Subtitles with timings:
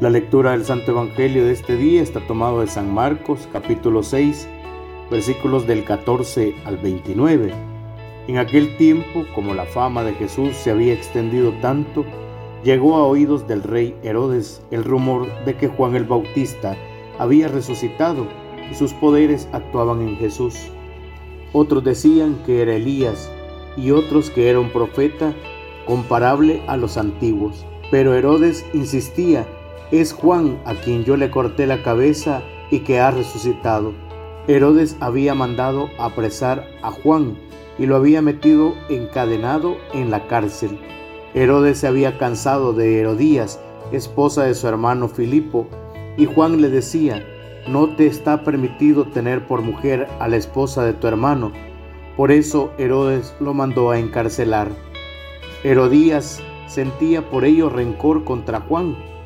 [0.00, 4.48] La lectura del Santo Evangelio de este día está tomado de San Marcos capítulo 6
[5.10, 7.52] versículos del 14 al 29.
[8.26, 12.06] En aquel tiempo, como la fama de Jesús se había extendido tanto,
[12.64, 16.78] llegó a oídos del rey Herodes el rumor de que Juan el Bautista
[17.18, 18.26] había resucitado
[18.70, 20.70] y sus poderes actuaban en Jesús.
[21.52, 23.30] Otros decían que era Elías
[23.76, 25.34] y otros que era un profeta
[25.86, 27.66] comparable a los antiguos.
[27.90, 29.46] Pero Herodes insistía,
[29.90, 33.92] es Juan a quien yo le corté la cabeza y que ha resucitado.
[34.46, 37.36] Herodes había mandado apresar a Juan
[37.78, 40.78] y lo había metido encadenado en la cárcel.
[41.34, 43.60] Herodes se había cansado de Herodías,
[43.92, 45.66] esposa de su hermano Filipo,
[46.16, 47.24] y Juan le decía,
[47.68, 51.52] no te está permitido tener por mujer a la esposa de tu hermano.
[52.16, 54.68] Por eso Herodes lo mandó a encarcelar.
[55.64, 58.96] Herodías sentía por ello rencor contra Juan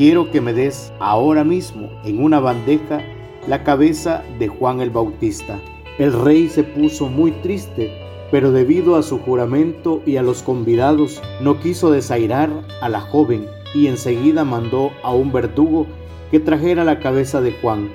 [0.00, 3.02] quiero que me des ahora mismo en una bandeja
[3.46, 5.60] la cabeza de Juan el Bautista.
[5.98, 7.92] El rey se puso muy triste,
[8.30, 12.48] pero debido a su juramento y a los convidados, no quiso desairar
[12.80, 15.86] a la joven y enseguida mandó a un verdugo
[16.30, 17.90] que trajera la cabeza de Juan.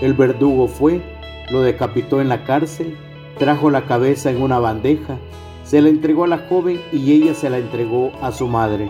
[0.00, 1.02] El verdugo fue,
[1.50, 2.96] lo decapitó en la cárcel,
[3.36, 5.18] trajo la cabeza en una bandeja,
[5.64, 8.88] se la entregó a la joven y ella se la entregó a su madre.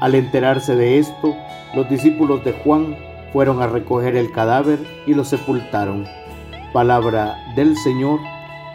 [0.00, 1.36] Al enterarse de esto,
[1.74, 2.96] los discípulos de Juan
[3.32, 6.06] fueron a recoger el cadáver y lo sepultaron.
[6.72, 8.20] Palabra del Señor,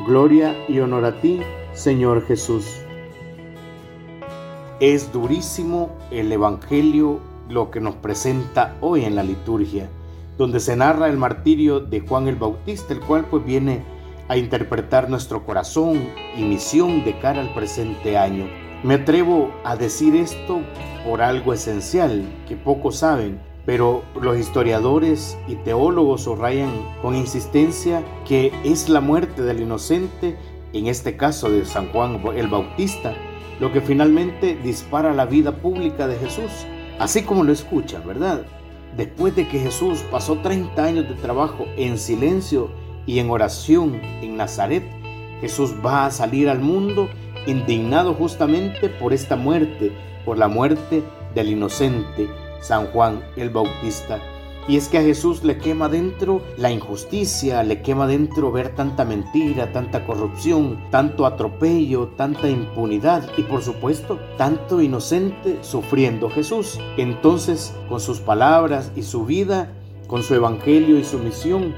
[0.05, 1.39] gloria y honor a ti,
[1.73, 2.65] Señor Jesús.
[4.81, 7.19] Es durísimo el Evangelio
[7.49, 9.87] lo que nos presenta hoy en la liturgia,
[10.37, 13.81] donde se narra el martirio de Juan el Bautista, el cual pues viene
[14.27, 18.45] a interpretar nuestro corazón y misión de cara al presente año.
[18.83, 20.59] Me atrevo a decir esto
[21.05, 26.69] por algo esencial que pocos saben, pero los historiadores y teólogos subrayan
[27.01, 30.37] con insistencia que es la muerte del inocente,
[30.73, 33.13] en este caso de San Juan el Bautista,
[33.61, 36.51] lo que finalmente dispara la vida pública de Jesús,
[36.99, 38.45] así como lo escucha, ¿verdad?
[38.97, 42.69] Después de que Jesús pasó 30 años de trabajo en silencio
[43.05, 44.83] y en oración en Nazaret,
[45.39, 47.07] Jesús va a salir al mundo
[47.45, 49.91] indignado justamente por esta muerte,
[50.25, 51.03] por la muerte
[51.35, 52.27] del inocente
[52.61, 54.19] San Juan el Bautista.
[54.65, 59.03] Y es que a Jesús le quema dentro la injusticia, le quema dentro ver tanta
[59.03, 66.79] mentira, tanta corrupción, tanto atropello, tanta impunidad y por supuesto tanto inocente sufriendo Jesús.
[66.95, 69.73] Entonces, con sus palabras y su vida,
[70.07, 71.75] con su evangelio y su misión,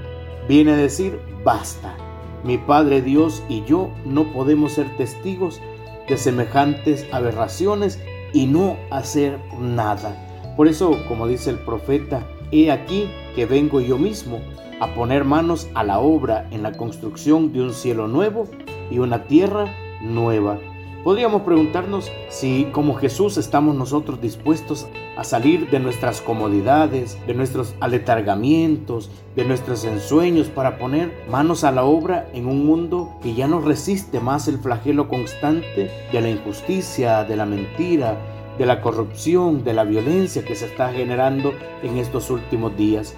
[0.48, 2.05] viene a decir, basta.
[2.46, 5.60] Mi Padre Dios y yo no podemos ser testigos
[6.08, 8.00] de semejantes aberraciones
[8.34, 10.16] y no hacer nada.
[10.56, 14.40] Por eso, como dice el profeta, he aquí que vengo yo mismo
[14.80, 18.48] a poner manos a la obra en la construcción de un cielo nuevo
[18.92, 19.74] y una tierra
[20.04, 20.60] nueva.
[21.06, 27.76] Podríamos preguntarnos si como Jesús estamos nosotros dispuestos a salir de nuestras comodidades, de nuestros
[27.80, 33.48] aletargamientos, de nuestros ensueños para poner manos a la obra en un mundo que ya
[33.48, 38.18] no resiste más el flagelo constante de la injusticia, de la mentira,
[38.58, 41.54] de la corrupción, de la violencia que se está generando
[41.84, 43.16] en estos últimos días.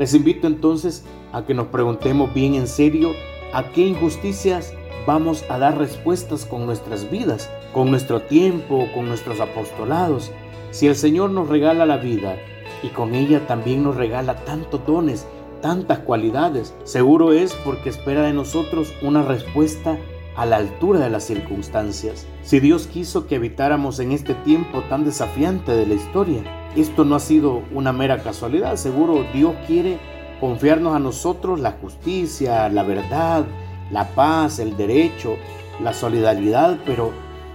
[0.00, 3.12] Les invito entonces a que nos preguntemos bien en serio
[3.52, 4.74] a qué injusticias
[5.10, 10.30] vamos a dar respuestas con nuestras vidas, con nuestro tiempo, con nuestros apostolados.
[10.70, 12.36] Si el Señor nos regala la vida
[12.84, 15.26] y con ella también nos regala tantos dones,
[15.60, 19.98] tantas cualidades, seguro es porque espera de nosotros una respuesta
[20.36, 22.28] a la altura de las circunstancias.
[22.44, 26.44] Si Dios quiso que habitáramos en este tiempo tan desafiante de la historia,
[26.76, 29.98] esto no ha sido una mera casualidad, seguro Dios quiere
[30.38, 33.44] confiarnos a nosotros la justicia, la verdad,
[33.90, 35.36] la paz, el derecho,
[35.82, 37.12] la solidaridad, pero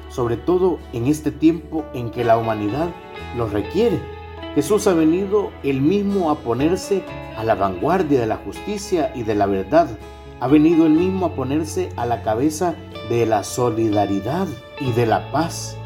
[0.10, 2.90] sobre todo en este tiempo en que la humanidad
[3.38, 4.00] lo requiere.
[4.56, 7.04] Jesús ha venido él mismo a ponerse
[7.38, 9.90] a la vanguardia de la justicia y de la verdad.
[10.40, 12.76] Ha venido él mismo a ponerse a la cabeza
[13.10, 14.48] de la solidaridad
[14.80, 15.78] y de la paz.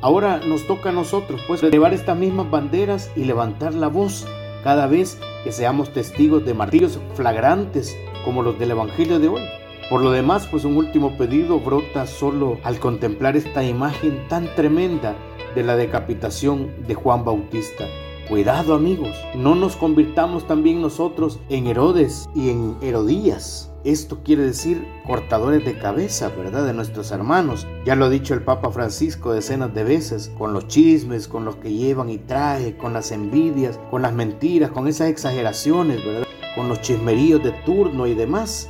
[0.00, 4.26] Ahora nos toca a nosotros, pues, llevar estas mismas banderas y levantar la voz
[4.62, 9.42] cada vez que seamos testigos de martirios flagrantes como los del Evangelio de hoy.
[9.88, 15.16] Por lo demás, pues un último pedido brota solo al contemplar esta imagen tan tremenda
[15.54, 17.86] de la decapitación de Juan Bautista.
[18.28, 23.72] Cuidado amigos, no nos convirtamos también nosotros en Herodes y en Herodías.
[23.84, 26.66] Esto quiere decir cortadores de cabeza, ¿verdad?
[26.66, 27.66] De nuestros hermanos.
[27.86, 31.56] Ya lo ha dicho el Papa Francisco decenas de veces, con los chismes, con los
[31.56, 36.26] que llevan y trae, con las envidias, con las mentiras, con esas exageraciones, ¿verdad?
[36.54, 38.68] Con los chismeríos de turno y demás.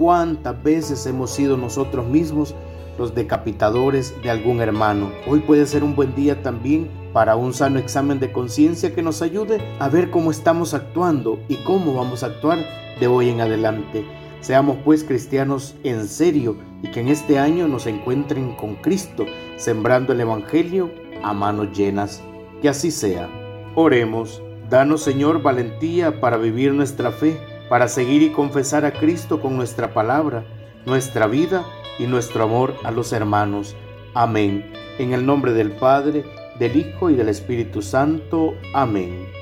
[0.00, 2.54] ¿Cuántas veces hemos sido nosotros mismos
[2.98, 5.12] los decapitadores de algún hermano?
[5.28, 9.20] Hoy puede ser un buen día también para un sano examen de conciencia que nos
[9.20, 12.64] ayude a ver cómo estamos actuando y cómo vamos a actuar
[12.98, 14.06] de hoy en adelante.
[14.40, 19.26] Seamos pues cristianos en serio y que en este año nos encuentren con Cristo,
[19.58, 20.90] sembrando el Evangelio
[21.22, 22.22] a manos llenas.
[22.62, 23.28] Que así sea.
[23.74, 24.42] Oremos.
[24.70, 27.38] Danos Señor valentía para vivir nuestra fe,
[27.70, 30.44] para seguir y confesar a Cristo con nuestra palabra,
[30.86, 31.64] nuestra vida
[32.00, 33.76] y nuestro amor a los hermanos.
[34.12, 34.72] Amén.
[34.98, 36.24] En el nombre del Padre,
[36.58, 38.54] del Hijo y del Espíritu Santo.
[38.74, 39.39] Amén.